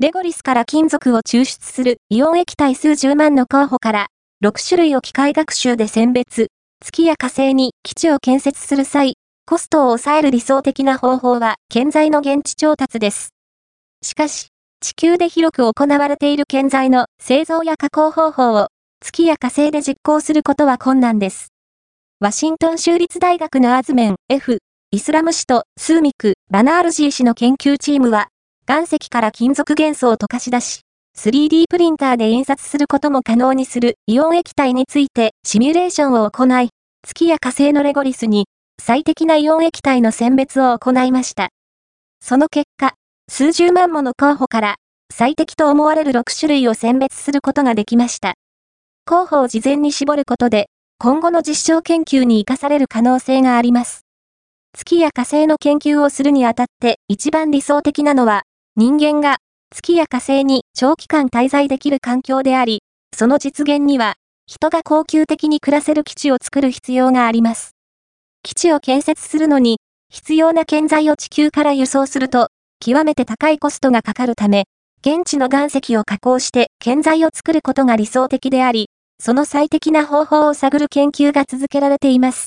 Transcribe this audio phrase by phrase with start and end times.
[0.00, 4.06] レゴリスから金属を抽出するイオン液体数十万の候補から、
[4.44, 9.14] 6種類を機械学習で選別、月や火星に基地を建設する際、
[9.44, 13.30] コストを抑える理想的な方法は建材の現地調達です。
[14.00, 14.50] しかし、
[14.80, 18.68] 地球で広く行われている建材の製造や加工方法を
[19.00, 21.48] 月や火星で実行することは困難です。
[22.20, 24.58] ワシントン州立大学のアズメン F
[24.92, 28.28] イスラム氏とスーミク・バナールジー氏の研究チームは、
[28.68, 30.80] 岩石から金属元素を溶かし出し、
[31.16, 36.68] 3D プリンターで印刷することも可能にするイオン液体についてシミュレーションを行い、
[37.02, 38.44] 月や火星のレゴリスに
[38.78, 41.48] 最適なイオン液体の選別を行いました。
[42.20, 42.92] その結果、
[43.30, 44.74] 数十万もの候補から
[45.10, 48.34] 最適と思われる6種類を選別することができました。
[49.06, 50.66] 候補を事前に絞ることで、
[50.98, 54.02] 今後の実証研究に活かされる可能性があります。
[54.76, 58.42] 月や火星の研究をするにあたって一番理想的なのは、
[58.78, 59.38] 人間が
[59.74, 64.14] 月や火星に長期間滞在できる環境であり、その実現には、
[64.46, 67.72] 人が恒久的に暮らせる基地を作る必要があります。
[68.44, 69.78] 基地を建設するのに、
[70.10, 74.66] 必要な建材を地球から輸送すると、極めて高いコストがかかるため、
[75.00, 82.46] 現地の岩石を加工して建材を作ることが理想的であり、その最適な方法を探る研究が続けられています。